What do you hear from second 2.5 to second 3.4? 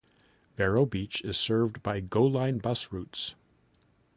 Bus routes.